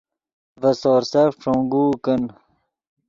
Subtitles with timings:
[0.61, 2.21] ڤے سورسف ݯونگوؤ کن